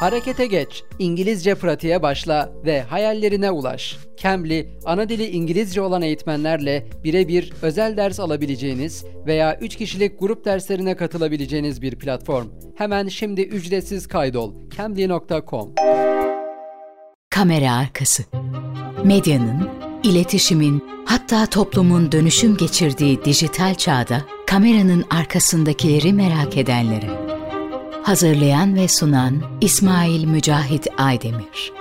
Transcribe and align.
Harekete 0.00 0.46
geç, 0.46 0.84
İngilizce 0.98 1.54
pratiğe 1.54 2.02
başla 2.02 2.52
ve 2.64 2.82
hayallerine 2.82 3.50
ulaş. 3.50 3.96
Cambly, 4.16 4.68
ana 4.84 5.08
dili 5.08 5.26
İngilizce 5.26 5.80
olan 5.80 6.02
eğitmenlerle 6.02 6.86
birebir 7.04 7.52
özel 7.62 7.96
ders 7.96 8.20
alabileceğiniz 8.20 9.04
veya 9.26 9.58
3 9.60 9.76
kişilik 9.76 10.20
grup 10.20 10.44
derslerine 10.44 10.96
katılabileceğiniz 10.96 11.82
bir 11.82 11.96
platform. 11.96 12.46
Hemen 12.76 13.08
şimdi 13.08 13.40
ücretsiz 13.40 14.06
kaydol. 14.06 14.54
cambly.com 14.76 15.74
Kamera 17.30 17.72
arkası. 17.72 18.22
Medyanın, 19.04 19.68
iletişimin, 20.02 20.84
hatta 21.06 21.46
toplumun 21.46 22.12
dönüşüm 22.12 22.56
geçirdiği 22.56 23.24
dijital 23.24 23.74
çağda 23.74 24.22
kameranın 24.46 25.04
arkasındakileri 25.10 26.12
merak 26.12 26.56
edenlere. 26.56 27.23
Hazırlayan 28.04 28.74
ve 28.74 28.88
sunan 28.88 29.42
İsmail 29.60 30.24
Mücahit 30.24 30.86
Aydemir. 30.98 31.72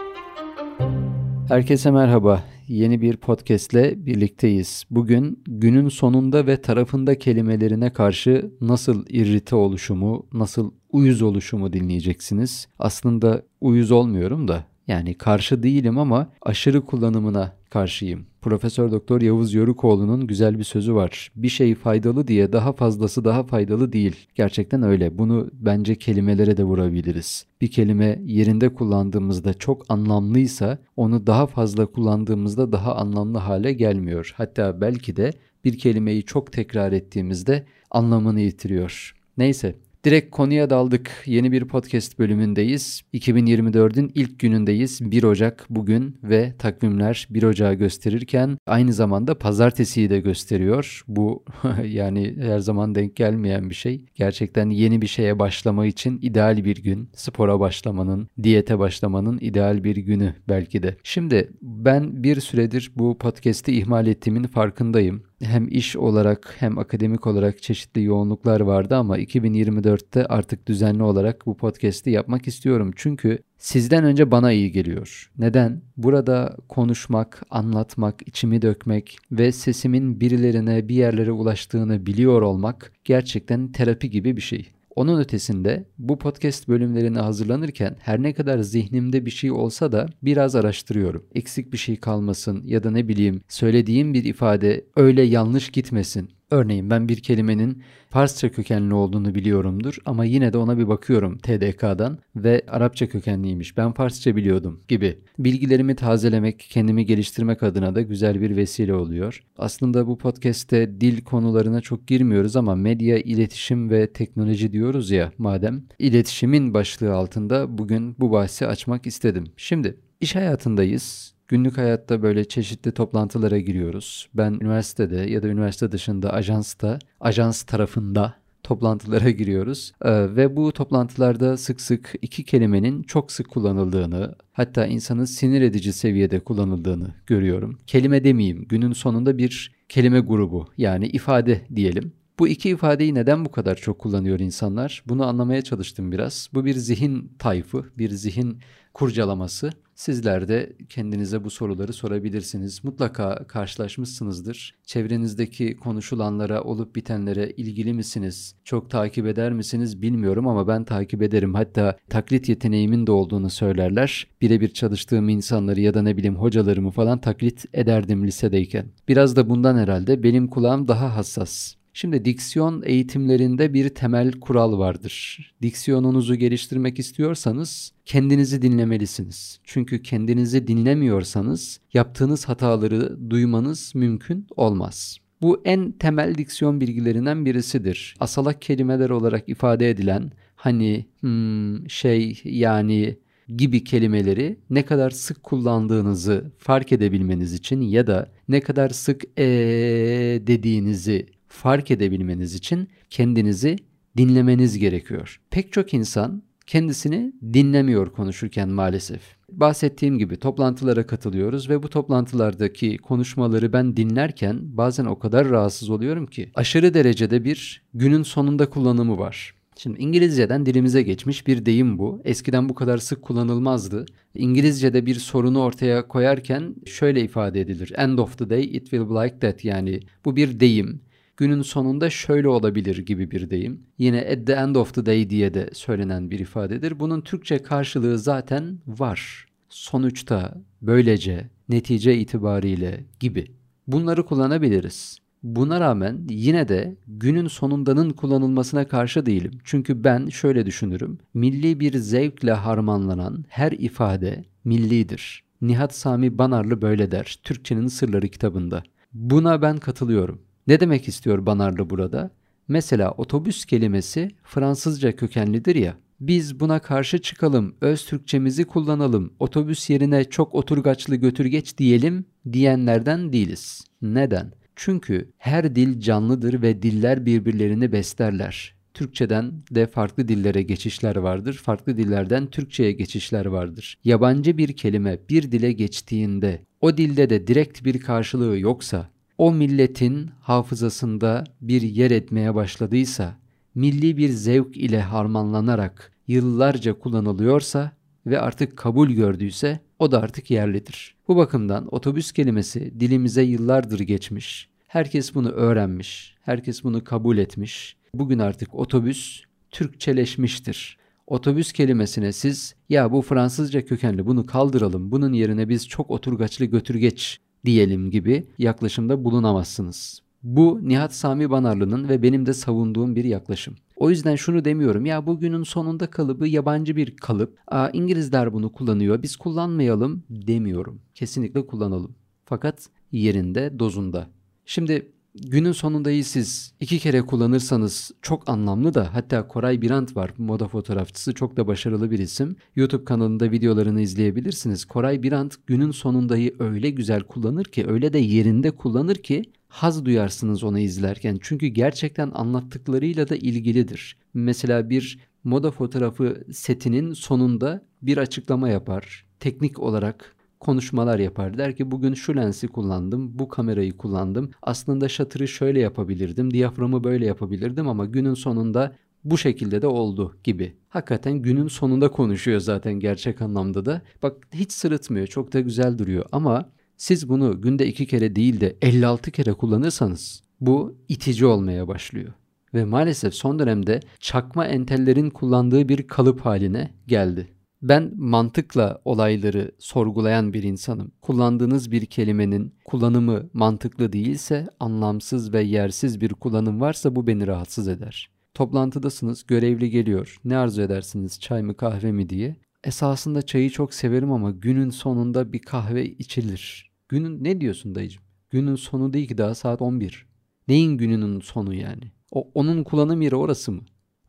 Herkese 1.48 1.92
merhaba. 1.92 2.44
Yeni 2.68 3.02
bir 3.02 3.18
podcastle 3.18 4.06
birlikteyiz. 4.06 4.84
Bugün 4.92 5.44
günün 5.48 5.90
sonunda 5.90 6.48
ve 6.48 6.62
tarafında 6.62 7.20
kelimelerine 7.20 7.94
karşı 7.94 8.52
nasıl 8.62 9.06
irrite 9.10 9.56
oluşumu, 9.56 10.26
nasıl 10.34 10.72
uyuz 10.92 11.22
oluşumu 11.22 11.74
dinleyeceksiniz. 11.74 12.68
Aslında 12.80 13.42
uyuz 13.62 13.92
olmuyorum 13.92 14.48
da 14.48 14.64
yani 14.88 15.14
karşı 15.14 15.64
değilim 15.64 15.98
ama 15.98 16.30
aşırı 16.42 16.86
kullanımına 16.86 17.54
karşıyım. 17.70 18.26
Profesör 18.42 18.92
Doktor 18.92 19.22
Yavuz 19.22 19.54
Yörükoğlu'nun 19.54 20.28
güzel 20.28 20.60
bir 20.60 20.64
sözü 20.64 20.96
var. 20.96 21.32
Bir 21.36 21.50
şey 21.50 21.76
faydalı 21.76 22.28
diye 22.28 22.54
daha 22.54 22.74
fazlası 22.74 23.26
daha 23.26 23.44
faydalı 23.44 23.94
değil. 23.94 24.16
Gerçekten 24.36 24.84
öyle. 24.84 25.18
Bunu 25.18 25.50
bence 25.54 25.96
kelimelere 25.96 26.58
de 26.58 26.64
vurabiliriz. 26.64 27.46
Bir 27.62 27.72
kelime 27.72 28.20
yerinde 28.26 28.74
kullandığımızda 28.74 29.54
çok 29.54 29.86
anlamlıysa 29.90 30.78
onu 30.98 31.28
daha 31.28 31.48
fazla 31.48 31.86
kullandığımızda 31.86 32.72
daha 32.72 32.96
anlamlı 32.96 33.38
hale 33.38 33.74
gelmiyor. 33.74 34.34
Hatta 34.38 34.82
belki 34.82 35.16
de 35.16 35.32
bir 35.66 35.78
kelimeyi 35.78 36.24
çok 36.24 36.52
tekrar 36.52 36.92
ettiğimizde 36.92 37.66
anlamını 37.92 38.40
yitiriyor. 38.42 39.16
Neyse 39.38 39.76
Direkt 40.06 40.32
konuya 40.32 40.70
daldık. 40.70 41.12
Yeni 41.26 41.52
bir 41.52 41.66
podcast 41.66 42.20
bölümündeyiz. 42.20 43.02
2024'ün 43.14 44.12
ilk 44.16 44.40
günündeyiz. 44.40 45.12
1 45.12 45.24
Ocak 45.24 45.66
bugün 45.70 46.18
ve 46.24 46.54
takvimler 46.60 47.28
1 47.30 47.44
Ocak'ı 47.44 47.74
gösterirken 47.74 48.58
aynı 48.68 48.94
zamanda 48.94 49.38
pazartesiyi 49.40 50.10
de 50.10 50.20
gösteriyor. 50.20 51.04
Bu 51.08 51.44
yani 51.86 52.36
her 52.42 52.60
zaman 52.60 52.96
denk 52.96 53.16
gelmeyen 53.16 53.70
bir 53.70 53.76
şey. 53.76 54.06
Gerçekten 54.16 54.70
yeni 54.70 55.02
bir 55.02 55.08
şeye 55.08 55.40
başlama 55.40 55.86
için 55.86 56.20
ideal 56.22 56.66
bir 56.66 56.84
gün. 56.84 57.10
Spora 57.16 57.60
başlamanın, 57.60 58.28
diyete 58.44 58.80
başlamanın 58.80 59.38
ideal 59.42 59.84
bir 59.84 59.96
günü 59.96 60.36
belki 60.50 60.84
de. 60.84 60.98
Şimdi 61.04 61.52
ben 61.62 62.24
bir 62.24 62.40
süredir 62.40 62.92
bu 62.96 63.18
podcast'i 63.18 63.72
ihmal 63.72 64.08
ettiğimin 64.08 64.44
farkındayım 64.44 65.24
hem 65.44 65.68
iş 65.68 65.96
olarak 65.96 66.56
hem 66.60 66.78
akademik 66.78 67.28
olarak 67.28 67.62
çeşitli 67.62 68.04
yoğunluklar 68.04 68.62
vardı 68.62 68.96
ama 68.96 69.20
2024'te 69.20 70.26
artık 70.26 70.68
düzenli 70.68 71.04
olarak 71.04 71.46
bu 71.46 71.58
podcast'i 71.58 72.10
yapmak 72.10 72.48
istiyorum. 72.48 72.92
Çünkü 72.96 73.40
sizden 73.58 74.04
önce 74.04 74.32
bana 74.32 74.52
iyi 74.52 74.72
geliyor. 74.72 75.32
Neden? 75.38 75.82
Burada 75.98 76.58
konuşmak, 76.70 77.44
anlatmak, 77.50 78.28
içimi 78.28 78.62
dökmek 78.62 79.18
ve 79.32 79.52
sesimin 79.52 80.20
birilerine 80.20 80.88
bir 80.88 80.96
yerlere 80.96 81.32
ulaştığını 81.32 82.06
biliyor 82.06 82.42
olmak 82.42 82.92
gerçekten 83.04 83.72
terapi 83.72 84.10
gibi 84.10 84.38
bir 84.38 84.42
şey. 84.42 84.72
Onun 84.96 85.20
ötesinde 85.20 85.86
bu 85.98 86.20
podcast 86.20 86.68
bölümlerine 86.68 87.20
hazırlanırken 87.20 87.96
her 88.00 88.24
ne 88.24 88.34
kadar 88.34 88.60
zihnimde 88.60 89.26
bir 89.26 89.32
şey 89.32 89.52
olsa 89.52 89.92
da 89.92 90.08
biraz 90.22 90.56
araştırıyorum. 90.56 91.26
Eksik 91.36 91.74
bir 91.74 91.78
şey 91.78 91.96
kalmasın 91.96 92.64
ya 92.66 92.84
da 92.84 92.92
ne 92.92 93.08
bileyim 93.08 93.42
söylediğim 93.48 94.14
bir 94.14 94.24
ifade 94.26 94.86
öyle 94.96 95.22
yanlış 95.22 95.70
gitmesin. 95.70 96.30
Örneğin 96.54 96.90
ben 96.90 97.10
bir 97.10 97.18
kelimenin 97.18 97.84
Farsça 98.10 98.52
kökenli 98.52 98.94
olduğunu 98.94 99.36
biliyorumdur 99.36 99.98
ama 100.06 100.26
yine 100.26 100.54
de 100.54 100.58
ona 100.58 100.78
bir 100.78 100.88
bakıyorum 100.88 101.38
TDK'dan 101.38 102.18
ve 102.36 102.62
Arapça 102.68 103.08
kökenliymiş. 103.08 103.78
Ben 103.78 103.92
Farsça 103.92 104.36
biliyordum 104.36 104.80
gibi. 104.88 105.20
Bilgilerimi 105.40 105.96
tazelemek, 105.96 106.68
kendimi 106.70 107.06
geliştirmek 107.06 107.64
adına 107.64 107.96
da 107.96 108.02
güzel 108.02 108.42
bir 108.42 108.56
vesile 108.56 108.94
oluyor. 108.94 109.44
Aslında 109.58 110.08
bu 110.08 110.18
podcast'te 110.18 111.02
dil 111.02 111.22
konularına 111.22 111.82
çok 111.82 112.08
girmiyoruz 112.08 112.56
ama 112.56 112.76
medya, 112.76 113.18
iletişim 113.18 113.90
ve 113.90 114.08
teknoloji 114.08 114.72
diyoruz 114.72 115.12
ya 115.12 115.32
madem. 115.38 115.84
iletişimin 116.00 116.74
başlığı 116.74 117.14
altında 117.14 117.78
bugün 117.78 118.16
bu 118.20 118.32
bahsi 118.32 118.68
açmak 118.68 119.08
istedim. 119.08 119.44
Şimdi 119.58 119.98
iş 120.22 120.36
hayatındayız 120.36 121.33
Günlük 121.54 121.78
hayatta 121.78 122.24
böyle 122.24 122.46
çeşitli 122.46 122.92
toplantılara 122.92 123.60
giriyoruz. 123.60 124.30
Ben 124.34 124.52
üniversitede 124.52 125.16
ya 125.16 125.44
da 125.44 125.48
üniversite 125.48 125.92
dışında 125.92 126.34
ajansta, 126.34 127.00
ajans 127.20 127.64
tarafında 127.64 128.36
toplantılara 128.64 129.30
giriyoruz 129.30 129.92
ee, 130.02 130.36
ve 130.36 130.56
bu 130.56 130.72
toplantılarda 130.72 131.58
sık 131.58 131.82
sık 131.82 132.14
iki 132.22 132.44
kelimenin 132.44 133.04
çok 133.04 133.32
sık 133.32 133.50
kullanıldığını 133.50 134.36
hatta 134.54 134.86
insanın 134.86 135.26
sinir 135.26 135.62
edici 135.62 135.94
seviyede 135.94 136.40
kullanıldığını 136.40 137.14
görüyorum. 137.28 137.78
Kelime 137.88 138.24
demeyeyim 138.24 138.66
günün 138.70 138.94
sonunda 138.94 139.38
bir 139.38 139.72
kelime 139.90 140.20
grubu 140.20 140.68
yani 140.78 141.08
ifade 141.08 141.62
diyelim. 141.76 142.14
Bu 142.40 142.48
iki 142.48 142.70
ifadeyi 142.70 143.16
neden 143.16 143.46
bu 143.46 143.52
kadar 143.52 143.76
çok 143.76 144.00
kullanıyor 144.00 144.40
insanlar? 144.40 145.04
Bunu 145.08 145.26
anlamaya 145.26 145.62
çalıştım 145.62 146.12
biraz. 146.12 146.50
Bu 146.54 146.66
bir 146.66 146.76
zihin 146.76 147.32
tayfı, 147.40 147.86
bir 147.98 148.10
zihin 148.10 148.60
kurcalaması. 148.94 149.70
Sizler 150.04 150.48
de 150.48 150.74
kendinize 150.90 151.44
bu 151.44 151.50
soruları 151.50 151.94
sorabilirsiniz. 151.94 152.84
Mutlaka 152.84 153.48
karşılaşmışsınızdır. 153.48 154.76
Çevrenizdeki 154.86 155.78
konuşulanlara, 155.78 156.62
olup 156.62 156.96
bitenlere 156.96 157.50
ilgili 157.50 157.94
misiniz? 157.94 158.56
Çok 158.64 158.90
takip 158.90 159.26
eder 159.26 159.54
misiniz 159.54 160.02
bilmiyorum 160.02 160.48
ama 160.48 160.68
ben 160.68 160.84
takip 160.84 161.22
ederim. 161.22 161.54
Hatta 161.54 161.98
taklit 162.10 162.50
yeteneğimin 162.50 163.08
de 163.08 163.12
olduğunu 163.12 163.50
söylerler. 163.50 164.28
Birebir 164.42 164.70
çalıştığım 164.70 165.30
insanları 165.30 165.80
ya 165.82 165.94
da 165.94 166.02
ne 166.02 166.18
bileyim 166.18 166.36
hocalarımı 166.36 166.92
falan 166.92 167.22
taklit 167.22 167.66
ederdim 167.74 168.28
lisedeyken. 168.28 168.86
Biraz 169.08 169.36
da 169.36 169.50
bundan 169.50 169.78
herhalde 169.78 170.24
benim 170.24 170.48
kulağım 170.48 170.88
daha 170.88 171.16
hassas. 171.16 171.76
Şimdi 171.94 172.26
diksiyon 172.26 172.84
eğitimlerinde 172.86 173.74
bir 173.74 173.90
temel 173.90 174.32
kural 174.32 174.80
vardır. 174.80 175.40
Diksiyonunuzu 175.62 176.36
geliştirmek 176.36 177.00
istiyorsanız 177.00 177.92
kendinizi 178.06 178.62
dinlemelisiniz. 178.62 179.60
Çünkü 179.64 180.02
kendinizi 180.02 180.68
dinlemiyorsanız 180.68 181.80
yaptığınız 181.94 182.46
hataları 182.50 183.30
duymanız 183.30 183.92
mümkün 183.96 184.48
olmaz. 184.56 185.18
Bu 185.42 185.62
en 185.66 185.92
temel 185.92 186.36
diksiyon 186.36 186.82
bilgilerinden 186.82 187.46
birisidir. 187.46 188.16
Asalak 188.20 188.62
kelimeler 188.62 189.10
olarak 189.10 189.50
ifade 189.50 189.90
edilen 189.90 190.32
hani 190.56 191.06
hmm, 191.20 191.90
şey 191.90 192.42
yani 192.44 193.18
gibi 193.58 193.84
kelimeleri 193.84 194.60
ne 194.70 194.86
kadar 194.86 195.10
sık 195.10 195.44
kullandığınızı 195.44 196.52
fark 196.58 196.92
edebilmeniz 196.92 197.54
için 197.54 197.82
ya 197.82 198.08
da 198.08 198.32
ne 198.48 198.62
kadar 198.62 198.90
sık 198.90 199.24
ee 199.38 200.42
dediğinizi 200.48 201.26
fark 201.54 201.92
edebilmeniz 201.92 202.56
için 202.56 202.88
kendinizi 203.10 203.76
dinlemeniz 204.18 204.78
gerekiyor. 204.78 205.42
Pek 205.50 205.74
çok 205.74 205.94
insan 205.94 206.44
kendisini 206.68 207.34
dinlemiyor 207.54 208.12
konuşurken 208.12 208.70
maalesef. 208.70 209.22
Bahsettiğim 209.52 210.20
gibi 210.20 210.38
toplantılara 210.38 211.08
katılıyoruz 211.08 211.70
ve 211.70 211.84
bu 211.84 211.90
toplantılardaki 211.90 212.98
konuşmaları 212.98 213.74
ben 213.74 213.98
dinlerken 213.98 214.60
bazen 214.62 215.06
o 215.06 215.20
kadar 215.20 215.50
rahatsız 215.50 215.90
oluyorum 215.90 216.28
ki 216.28 216.52
aşırı 216.56 216.94
derecede 216.94 217.44
bir 217.44 217.84
günün 217.94 218.24
sonunda 218.24 218.70
kullanımı 218.70 219.18
var. 219.18 219.56
Şimdi 219.78 220.02
İngilizceden 220.02 220.66
dilimize 220.66 221.02
geçmiş 221.02 221.48
bir 221.48 221.66
deyim 221.66 221.98
bu. 221.98 222.22
Eskiden 222.26 222.70
bu 222.70 222.76
kadar 222.76 222.98
sık 222.98 223.22
kullanılmazdı. 223.22 224.06
İngilizce'de 224.36 225.06
bir 225.06 225.16
sorunu 225.16 225.62
ortaya 225.62 226.08
koyarken 226.08 226.76
şöyle 226.86 227.22
ifade 227.22 227.62
edilir. 227.62 227.94
End 227.98 228.18
of 228.18 228.38
the 228.38 228.50
day 228.50 228.64
it 228.64 228.82
will 228.82 229.10
be 229.10 229.24
like 229.24 229.40
that 229.40 229.66
yani 229.66 230.00
bu 230.26 230.36
bir 230.36 230.60
deyim 230.60 231.02
günün 231.38 231.62
sonunda 231.62 232.10
şöyle 232.10 232.48
olabilir 232.48 232.98
gibi 232.98 233.32
bir 233.32 233.50
deyim. 233.50 233.82
Yine 233.98 234.22
at 234.22 234.48
the 234.48 234.54
end 234.54 234.76
of 234.76 234.94
the 234.94 235.06
day 235.06 235.30
diye 235.30 235.54
de 235.54 235.70
söylenen 235.74 236.32
bir 236.32 236.40
ifadedir. 236.40 237.00
Bunun 237.00 237.22
Türkçe 237.22 237.58
karşılığı 237.58 238.20
zaten 238.20 238.80
var. 238.88 239.46
Sonuçta, 239.70 240.62
böylece, 240.82 241.50
netice 241.70 242.18
itibariyle 242.18 243.04
gibi. 243.20 243.52
Bunları 243.88 244.26
kullanabiliriz. 244.26 245.18
Buna 245.44 245.80
rağmen 245.80 246.28
yine 246.30 246.68
de 246.68 246.96
günün 247.08 247.48
sonundanın 247.48 248.10
kullanılmasına 248.10 248.88
karşı 248.88 249.26
değilim. 249.26 249.52
Çünkü 249.64 250.04
ben 250.04 250.28
şöyle 250.28 250.66
düşünürüm. 250.66 251.18
Milli 251.34 251.80
bir 251.80 251.98
zevkle 251.98 252.52
harmanlanan 252.52 253.46
her 253.48 253.72
ifade 253.72 254.46
millidir. 254.64 255.44
Nihat 255.62 255.96
Sami 255.96 256.38
Banarlı 256.38 256.82
böyle 256.82 257.12
der 257.12 257.40
Türkçenin 257.44 257.88
Sırları 257.88 258.28
kitabında. 258.28 258.84
Buna 259.14 259.62
ben 259.62 259.78
katılıyorum. 259.78 260.42
Ne 260.68 260.80
demek 260.80 261.08
istiyor 261.08 261.46
Banarlı 261.46 261.90
burada? 261.90 262.32
Mesela 262.68 263.12
otobüs 263.12 263.66
kelimesi 263.66 264.32
Fransızca 264.44 265.16
kökenlidir 265.16 265.76
ya. 265.76 265.98
biz 266.20 266.60
buna 266.60 266.80
karşı 266.80 267.18
çıkalım, 267.18 267.76
öz 267.82 268.06
Türkçemizi 268.06 268.66
kullanalım, 268.66 269.34
otobüs 269.40 269.90
yerine 269.90 270.24
çok 270.24 270.56
oturgaçlı 270.56 271.16
götürgeç 271.16 271.78
diyelim 271.78 272.26
diyenlerden 272.54 273.34
değiliz. 273.34 273.84
Neden? 274.02 274.52
Çünkü 274.76 275.32
her 275.38 275.76
dil 275.76 276.00
canlıdır 276.00 276.62
ve 276.62 276.82
diller 276.82 277.26
birbirlerini 277.26 277.92
beslerler. 277.92 278.76
Türkçeden 278.94 279.52
de 279.72 279.88
farklı 279.88 280.28
dillere 280.28 280.62
geçişler 280.62 281.16
vardır. 281.16 281.54
Farklı 281.54 281.98
dillerden 281.98 282.46
Türkçeye 282.48 282.92
geçişler 282.92 283.46
vardır. 283.46 283.98
Yabancı 284.04 284.58
bir 284.58 284.74
kelime 284.74 285.20
bir 285.30 285.52
dile 285.52 285.72
geçtiğinde 285.72 286.62
o 286.82 286.98
dilde 286.98 287.30
de 287.30 287.48
direkt 287.48 287.86
bir 287.86 288.00
karşılığı 288.00 288.60
yoksa, 288.60 289.10
o 289.44 289.54
milletin 289.54 290.30
hafızasında 290.42 291.44
bir 291.62 291.82
yer 291.82 292.12
etmeye 292.12 292.56
başladıysa, 292.56 293.38
milli 293.76 294.18
bir 294.18 294.30
zevk 294.30 294.78
ile 294.78 295.02
harmanlanarak 295.02 296.12
yıllarca 296.28 297.00
kullanılıyorsa 297.00 297.92
ve 298.26 298.40
artık 298.40 298.78
kabul 298.78 299.10
gördüyse 299.10 299.80
o 300.00 300.12
da 300.12 300.22
artık 300.22 300.52
yerlidir. 300.52 301.16
Bu 301.28 301.36
bakımdan 301.36 301.96
otobüs 301.96 302.32
kelimesi 302.32 303.00
dilimize 303.00 303.42
yıllardır 303.42 304.00
geçmiş. 304.00 304.70
Herkes 304.88 305.36
bunu 305.36 305.50
öğrenmiş, 305.50 306.36
herkes 306.42 306.84
bunu 306.84 307.04
kabul 307.04 307.38
etmiş. 307.38 307.98
Bugün 308.14 308.40
artık 308.40 308.76
otobüs 308.76 309.44
Türkçeleşmiştir. 309.72 310.98
Otobüs 311.28 311.72
kelimesine 311.72 312.32
siz 312.32 312.76
ya 312.90 313.12
bu 313.12 313.22
Fransızca 313.22 313.86
kökenli 313.86 314.26
bunu 314.26 314.46
kaldıralım, 314.46 315.12
bunun 315.12 315.34
yerine 315.34 315.70
biz 315.70 315.88
çok 315.88 316.12
oturgaçlı 316.12 316.66
götürgeç 316.66 317.40
diyelim 317.66 318.12
gibi 318.12 318.48
yaklaşımda 318.58 319.24
bulunamazsınız. 319.24 320.22
Bu 320.44 320.80
Nihat 320.84 321.14
Sami 321.14 321.50
Banarlı'nın 321.50 322.10
ve 322.10 322.22
benim 322.22 322.46
de 322.46 322.54
savunduğum 322.54 323.16
bir 323.16 323.24
yaklaşım. 323.24 323.76
O 323.96 324.10
yüzden 324.10 324.36
şunu 324.36 324.66
demiyorum 324.66 325.06
ya 325.06 325.28
bugünün 325.28 325.64
sonunda 325.64 326.08
kalıbı 326.08 326.48
yabancı 326.48 326.96
bir 326.96 327.16
kalıp. 327.16 327.58
Aa, 327.68 327.90
İngilizler 327.90 328.54
bunu 328.54 328.72
kullanıyor 328.72 329.24
biz 329.24 329.36
kullanmayalım 329.36 330.24
demiyorum. 330.30 331.02
Kesinlikle 331.16 331.68
kullanalım. 331.68 332.16
Fakat 332.46 332.90
yerinde 333.12 333.80
dozunda. 333.80 334.28
Şimdi 334.66 335.12
günün 335.36 335.72
sonundayı 335.72 336.26
siz 336.26 336.74
iki 336.80 337.00
kere 337.00 337.22
kullanırsanız 337.22 338.12
çok 338.22 338.50
anlamlı 338.50 338.94
da 338.94 339.14
hatta 339.14 339.48
Koray 339.48 339.82
Birant 339.82 340.16
var 340.16 340.34
moda 340.38 340.68
fotoğrafçısı 340.68 341.34
çok 341.34 341.58
da 341.58 341.68
başarılı 341.68 342.12
bir 342.12 342.20
isim. 342.20 342.56
YouTube 342.76 343.06
kanalında 343.06 343.52
videolarını 343.52 344.02
izleyebilirsiniz. 344.02 344.86
Koray 344.86 345.24
Birant 345.24 345.56
günün 345.68 345.92
sonundayı 345.92 346.56
öyle 346.60 346.90
güzel 346.90 347.22
kullanır 347.22 347.66
ki 347.66 347.88
öyle 347.88 348.14
de 348.14 348.20
yerinde 348.20 348.72
kullanır 348.72 349.16
ki 349.16 349.44
haz 349.68 350.06
duyarsınız 350.06 350.64
onu 350.64 350.80
izlerken. 350.80 351.38
Çünkü 351.42 351.68
gerçekten 351.68 352.32
anlattıklarıyla 352.34 353.30
da 353.30 353.36
ilgilidir. 353.36 354.18
Mesela 354.34 354.90
bir 354.90 355.20
moda 355.44 355.72
fotoğrafı 355.72 356.44
setinin 356.52 357.14
sonunda 357.14 357.86
bir 358.02 358.18
açıklama 358.18 358.70
yapar. 358.70 359.26
Teknik 359.40 359.80
olarak 359.80 360.36
konuşmalar 360.64 361.20
yapar. 361.20 361.58
Der 361.58 361.76
ki 361.76 361.92
bugün 361.92 362.14
şu 362.14 362.36
lensi 362.36 362.68
kullandım, 362.68 363.40
bu 363.40 363.50
kamerayı 363.50 363.98
kullandım. 363.98 364.52
Aslında 364.62 365.10
şatırı 365.10 365.48
şöyle 365.48 365.80
yapabilirdim, 365.80 366.52
diyaframı 366.52 367.04
böyle 367.04 367.26
yapabilirdim 367.26 367.88
ama 367.88 368.06
günün 368.06 368.34
sonunda 368.34 368.96
bu 369.24 369.38
şekilde 369.38 369.82
de 369.82 369.88
oldu 369.88 370.38
gibi. 370.44 370.76
Hakikaten 370.90 371.34
günün 371.34 371.68
sonunda 371.68 372.12
konuşuyor 372.12 372.60
zaten 372.60 372.94
gerçek 372.94 373.42
anlamda 373.42 373.86
da. 373.86 374.02
Bak 374.24 374.36
hiç 374.54 374.72
sırıtmıyor, 374.72 375.28
çok 375.28 375.54
da 375.54 375.60
güzel 375.60 375.98
duruyor 375.98 376.26
ama 376.32 376.70
siz 376.98 377.30
bunu 377.30 377.62
günde 377.62 377.88
iki 377.88 378.06
kere 378.08 378.36
değil 378.36 378.62
de 378.62 378.76
56 378.82 379.32
kere 379.32 379.54
kullanırsanız 379.54 380.44
bu 380.62 380.98
itici 381.10 381.46
olmaya 381.46 381.88
başlıyor. 381.88 382.34
Ve 382.74 382.86
maalesef 382.86 383.34
son 383.34 383.60
dönemde 383.60 384.00
çakma 384.20 384.66
entellerin 384.66 385.30
kullandığı 385.30 385.90
bir 385.90 386.08
kalıp 386.08 386.42
haline 386.42 386.94
geldi. 387.08 387.48
Ben 387.84 388.14
mantıkla 388.16 389.02
olayları 389.06 389.72
sorgulayan 389.80 390.54
bir 390.54 390.64
insanım. 390.64 391.12
Kullandığınız 391.22 391.92
bir 391.92 392.06
kelimenin 392.06 392.76
kullanımı 392.86 393.50
mantıklı 393.54 394.14
değilse, 394.14 394.68
anlamsız 394.80 395.54
ve 395.54 395.62
yersiz 395.62 396.22
bir 396.22 396.30
kullanım 396.30 396.82
varsa 396.82 397.16
bu 397.16 397.28
beni 397.28 397.48
rahatsız 397.48 397.88
eder. 397.88 398.30
Toplantıdasınız, 398.54 399.44
görevli 399.48 399.90
geliyor. 399.90 400.40
Ne 400.46 400.58
arzu 400.58 400.82
edersiniz, 400.82 401.40
çay 401.40 401.62
mı 401.62 401.78
kahve 401.78 402.12
mi 402.12 402.30
diye. 402.30 402.56
Esasında 402.84 403.42
çayı 403.42 403.70
çok 403.70 403.94
severim 403.94 404.32
ama 404.32 404.52
günün 404.52 404.90
sonunda 404.90 405.54
bir 405.54 405.60
kahve 405.60 406.06
içilir. 406.06 406.92
Günün 407.10 407.44
ne 407.44 407.62
diyorsun 407.62 407.96
dayıcım? 407.96 408.24
Günün 408.50 408.76
sonu 408.76 409.14
değil 409.14 409.28
ki 409.28 409.38
daha 409.38 409.56
saat 409.56 409.82
11. 409.82 410.28
Neyin 410.68 410.98
gününün 410.98 411.40
sonu 411.40 411.74
yani? 411.74 412.12
O, 412.32 412.52
onun 412.54 412.84
kullanım 412.84 413.22
yeri 413.22 413.36
orası 413.36 413.72
mı? 413.72 413.82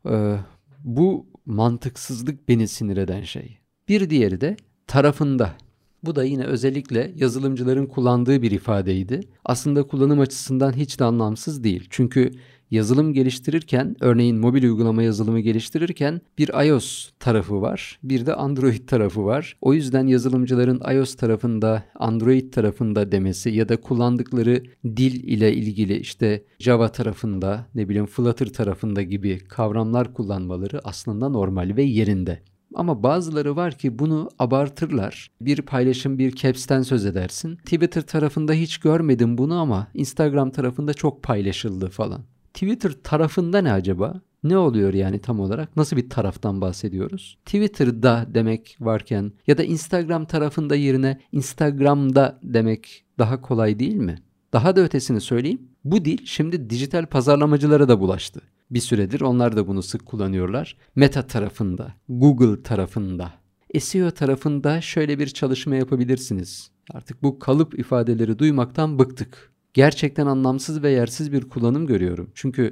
Ee, 0.09 0.37
bu 0.83 1.34
mantıksızlık 1.45 2.49
beni 2.49 2.67
sinir 2.67 2.97
eden 2.97 3.23
şey. 3.23 3.57
Bir 3.89 4.09
diğeri 4.09 4.41
de 4.41 4.57
tarafında. 4.87 5.55
Bu 6.05 6.15
da 6.15 6.23
yine 6.23 6.43
özellikle 6.43 7.13
yazılımcıların 7.15 7.85
kullandığı 7.85 8.41
bir 8.41 8.51
ifadeydi. 8.51 9.21
Aslında 9.45 9.83
kullanım 9.83 10.19
açısından 10.19 10.73
hiç 10.73 10.99
de 10.99 11.03
anlamsız 11.03 11.63
değil. 11.63 11.87
Çünkü 11.89 12.31
yazılım 12.71 13.13
geliştirirken, 13.13 13.95
örneğin 13.99 14.37
mobil 14.37 14.63
uygulama 14.63 15.03
yazılımı 15.03 15.39
geliştirirken 15.39 16.21
bir 16.37 16.67
iOS 16.67 17.09
tarafı 17.19 17.61
var, 17.61 17.99
bir 18.03 18.25
de 18.25 18.35
Android 18.35 18.87
tarafı 18.87 19.25
var. 19.25 19.57
O 19.61 19.73
yüzden 19.73 20.07
yazılımcıların 20.07 20.81
iOS 20.95 21.15
tarafında, 21.15 21.83
Android 21.95 22.53
tarafında 22.53 23.11
demesi 23.11 23.49
ya 23.49 23.69
da 23.69 23.81
kullandıkları 23.81 24.63
dil 24.85 25.23
ile 25.23 25.53
ilgili 25.53 25.97
işte 25.97 26.43
Java 26.59 26.89
tarafında, 26.89 27.67
ne 27.75 27.89
bileyim 27.89 28.05
Flutter 28.05 28.47
tarafında 28.47 29.01
gibi 29.01 29.39
kavramlar 29.39 30.13
kullanmaları 30.13 30.81
aslında 30.83 31.29
normal 31.29 31.75
ve 31.75 31.83
yerinde. 31.83 32.41
Ama 32.75 33.03
bazıları 33.03 33.55
var 33.55 33.77
ki 33.77 33.99
bunu 33.99 34.29
abartırlar. 34.39 35.31
Bir 35.41 35.61
paylaşım 35.61 36.19
bir 36.19 36.35
caps'ten 36.35 36.81
söz 36.81 37.05
edersin. 37.05 37.55
Twitter 37.55 38.01
tarafında 38.01 38.53
hiç 38.53 38.77
görmedim 38.77 39.37
bunu 39.37 39.59
ama 39.59 39.87
Instagram 39.93 40.51
tarafında 40.51 40.93
çok 40.93 41.23
paylaşıldı 41.23 41.89
falan. 41.89 42.21
Twitter 42.53 42.91
tarafında 43.03 43.61
ne 43.61 43.71
acaba? 43.71 44.21
Ne 44.43 44.57
oluyor 44.57 44.93
yani 44.93 45.19
tam 45.19 45.39
olarak? 45.39 45.75
Nasıl 45.77 45.97
bir 45.97 46.09
taraftan 46.09 46.61
bahsediyoruz? 46.61 47.37
Twitter'da 47.45 48.25
demek 48.27 48.77
varken 48.79 49.31
ya 49.47 49.57
da 49.57 49.63
Instagram 49.63 50.25
tarafında 50.25 50.75
yerine 50.75 51.19
Instagram'da 51.31 52.39
demek 52.43 53.05
daha 53.19 53.41
kolay 53.41 53.79
değil 53.79 53.95
mi? 53.95 54.15
Daha 54.53 54.75
da 54.75 54.81
ötesini 54.81 55.21
söyleyeyim. 55.21 55.61
Bu 55.83 56.05
dil 56.05 56.25
şimdi 56.25 56.69
dijital 56.69 57.05
pazarlamacılara 57.05 57.87
da 57.87 57.99
bulaştı. 57.99 58.41
Bir 58.71 58.79
süredir 58.79 59.21
onlar 59.21 59.57
da 59.57 59.67
bunu 59.67 59.83
sık 59.83 60.05
kullanıyorlar. 60.05 60.77
Meta 60.95 61.27
tarafında, 61.27 61.93
Google 62.09 62.63
tarafında, 62.63 63.33
SEO 63.79 64.11
tarafında 64.11 64.81
şöyle 64.81 65.19
bir 65.19 65.27
çalışma 65.27 65.75
yapabilirsiniz. 65.75 66.71
Artık 66.91 67.23
bu 67.23 67.39
kalıp 67.39 67.79
ifadeleri 67.79 68.39
duymaktan 68.39 68.99
bıktık 68.99 69.53
gerçekten 69.73 70.27
anlamsız 70.27 70.83
ve 70.83 70.91
yersiz 70.91 71.31
bir 71.31 71.41
kullanım 71.41 71.87
görüyorum. 71.87 72.31
Çünkü 72.35 72.71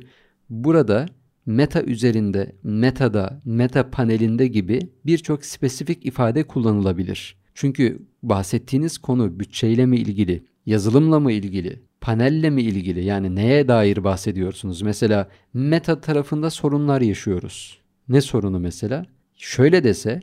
burada 0.50 1.06
meta 1.46 1.82
üzerinde, 1.82 2.56
metada, 2.64 3.42
meta 3.46 3.90
panelinde 3.90 4.48
gibi 4.48 4.80
birçok 5.06 5.46
spesifik 5.46 6.06
ifade 6.06 6.44
kullanılabilir. 6.44 7.38
Çünkü 7.54 8.00
bahsettiğiniz 8.24 8.98
konu 8.98 9.40
bütçeyle 9.40 9.86
mi 9.86 9.98
ilgili, 9.98 10.46
yazılımla 10.66 11.20
mı 11.20 11.32
ilgili, 11.32 11.84
panelle 12.04 12.50
mi 12.50 12.62
ilgili 12.62 13.04
yani 13.04 13.36
neye 13.36 13.68
dair 13.68 14.04
bahsediyorsunuz? 14.04 14.82
Mesela 14.82 15.30
meta 15.54 16.02
tarafında 16.02 16.50
sorunlar 16.50 17.02
yaşıyoruz. 17.02 17.80
Ne 18.10 18.22
sorunu 18.22 18.60
mesela? 18.60 19.06
Şöyle 19.36 19.84
dese 19.84 20.20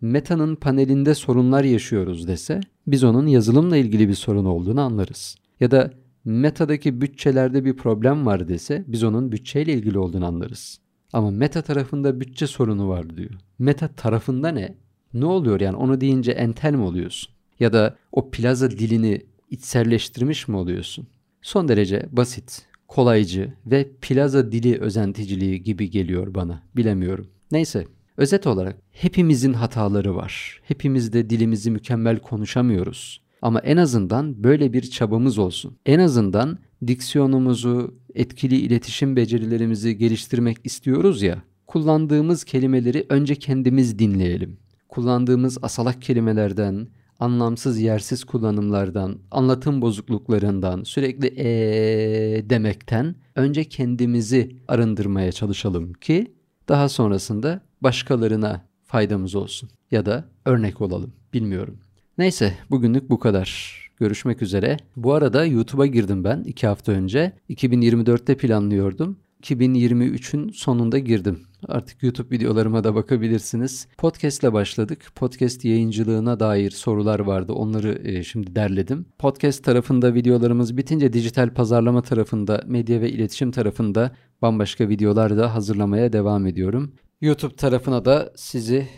Meta'nın 0.00 0.56
panelinde 0.56 1.14
sorunlar 1.14 1.64
yaşıyoruz 1.64 2.28
dese 2.28 2.60
biz 2.86 3.04
onun 3.04 3.26
yazılımla 3.26 3.76
ilgili 3.76 4.08
bir 4.08 4.14
sorun 4.14 4.44
olduğunu 4.44 4.80
anlarız. 4.80 5.36
Ya 5.60 5.70
da 5.70 5.90
Meta'daki 6.24 7.00
bütçelerde 7.00 7.64
bir 7.64 7.76
problem 7.76 8.26
var 8.26 8.48
dese 8.48 8.84
biz 8.86 9.04
onun 9.04 9.32
bütçeyle 9.32 9.72
ilgili 9.72 9.98
olduğunu 9.98 10.26
anlarız. 10.26 10.80
Ama 11.12 11.30
Meta 11.30 11.62
tarafında 11.62 12.20
bütçe 12.20 12.46
sorunu 12.46 12.88
var 12.88 13.16
diyor. 13.16 13.30
Meta 13.58 13.88
tarafında 13.88 14.48
ne? 14.48 14.74
Ne 15.14 15.24
oluyor 15.24 15.60
yani 15.60 15.76
onu 15.76 16.00
deyince 16.00 16.32
entel 16.32 16.74
mi 16.74 16.82
oluyorsun? 16.82 17.34
Ya 17.60 17.72
da 17.72 17.96
o 18.12 18.30
plaza 18.30 18.70
dilini 18.70 19.22
içselleştirmiş 19.50 20.48
mi 20.48 20.56
oluyorsun? 20.56 21.06
Son 21.44 21.68
derece 21.68 22.06
basit, 22.12 22.62
kolaycı 22.88 23.52
ve 23.66 23.90
plaza 24.00 24.52
dili 24.52 24.80
özenticiliği 24.80 25.62
gibi 25.62 25.90
geliyor 25.90 26.34
bana. 26.34 26.62
Bilemiyorum. 26.76 27.26
Neyse 27.52 27.86
Özet 28.16 28.46
olarak 28.46 28.76
hepimizin 28.92 29.52
hataları 29.52 30.16
var. 30.16 30.60
Hepimiz 30.62 31.12
de 31.12 31.30
dilimizi 31.30 31.70
mükemmel 31.70 32.18
konuşamıyoruz. 32.18 33.20
Ama 33.42 33.60
en 33.60 33.76
azından 33.76 34.44
böyle 34.44 34.72
bir 34.72 34.82
çabamız 34.82 35.38
olsun. 35.38 35.76
En 35.86 35.98
azından 35.98 36.58
diksiyonumuzu, 36.86 37.94
etkili 38.14 38.56
iletişim 38.56 39.16
becerilerimizi 39.16 39.98
geliştirmek 39.98 40.56
istiyoruz 40.64 41.22
ya. 41.22 41.42
Kullandığımız 41.66 42.44
kelimeleri 42.44 43.06
önce 43.08 43.34
kendimiz 43.34 43.98
dinleyelim. 43.98 44.58
Kullandığımız 44.88 45.58
asalak 45.62 46.02
kelimelerden, 46.02 46.88
anlamsız 47.24 47.80
yersiz 47.80 48.24
kullanımlardan, 48.24 49.18
anlatım 49.30 49.82
bozukluklarından, 49.82 50.82
sürekli 50.82 51.26
ee 51.26 52.50
demekten 52.50 53.14
önce 53.34 53.64
kendimizi 53.64 54.56
arındırmaya 54.68 55.32
çalışalım 55.32 55.92
ki 55.92 56.34
Daha 56.68 56.88
sonrasında 56.88 57.60
başkalarına 57.80 58.64
faydamız 58.84 59.34
olsun 59.34 59.70
ya 59.90 60.06
da 60.06 60.24
örnek 60.44 60.80
olalım. 60.80 61.12
Bilmiyorum. 61.32 61.78
Neyse 62.18 62.54
bugünlük 62.70 63.10
bu 63.10 63.18
kadar. 63.18 63.80
Görüşmek 63.96 64.42
üzere. 64.42 64.76
Bu 64.96 65.12
arada 65.12 65.44
YouTube'a 65.44 65.86
girdim 65.86 66.24
ben 66.24 66.42
2 66.42 66.66
hafta 66.66 66.92
önce. 66.92 67.32
2024'te 67.50 68.36
planlıyordum. 68.36 69.16
2023'ün 69.42 70.48
sonunda 70.48 70.98
girdim. 70.98 71.40
Artık 71.68 72.02
YouTube 72.02 72.36
videolarıma 72.36 72.84
da 72.84 72.94
bakabilirsiniz. 72.94 73.88
Podcast 73.98 74.42
ile 74.42 74.52
başladık. 74.52 75.06
Podcast 75.14 75.64
yayıncılığına 75.64 76.40
dair 76.40 76.70
sorular 76.70 77.20
vardı. 77.20 77.52
Onları 77.52 78.08
e, 78.08 78.22
şimdi 78.22 78.56
derledim. 78.56 79.06
Podcast 79.18 79.64
tarafında 79.64 80.14
videolarımız 80.14 80.76
bitince 80.76 81.12
dijital 81.12 81.54
pazarlama 81.54 82.02
tarafında, 82.02 82.62
medya 82.66 83.00
ve 83.00 83.10
iletişim 83.10 83.50
tarafında 83.50 84.16
bambaşka 84.42 84.88
videolar 84.88 85.36
da 85.36 85.54
hazırlamaya 85.54 86.12
devam 86.12 86.46
ediyorum. 86.46 86.94
YouTube 87.20 87.56
tarafına 87.56 88.04
da 88.04 88.32
sizi 88.36 88.88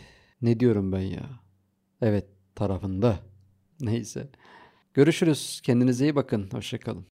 ne 0.42 0.61
diyorum 0.61 0.92
ben 0.92 1.00
ya? 1.00 1.30
Evet, 2.02 2.26
tarafında. 2.54 3.18
Neyse. 3.80 4.28
Görüşürüz. 4.94 5.61
Kendinize 5.62 6.04
iyi 6.04 6.16
bakın. 6.16 6.49
Hoşçakalın. 6.52 7.15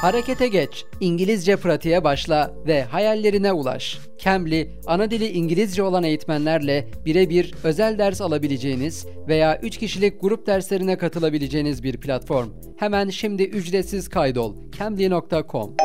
Harekete 0.00 0.48
geç, 0.48 0.84
İngilizce 1.00 1.56
pratiğe 1.56 2.04
başla 2.04 2.54
ve 2.66 2.82
hayallerine 2.82 3.52
ulaş. 3.52 3.98
Cambly, 4.18 4.70
ana 4.86 5.10
dili 5.10 5.28
İngilizce 5.28 5.82
olan 5.82 6.04
eğitmenlerle 6.04 6.88
birebir 7.04 7.54
özel 7.64 7.98
ders 7.98 8.20
alabileceğiniz 8.20 9.06
veya 9.28 9.58
3 9.62 9.78
kişilik 9.78 10.20
grup 10.20 10.46
derslerine 10.46 10.98
katılabileceğiniz 10.98 11.82
bir 11.82 12.00
platform. 12.00 12.48
Hemen 12.76 13.08
şimdi 13.08 13.42
ücretsiz 13.42 14.08
kaydol. 14.08 14.54
cambly.com 14.78 15.76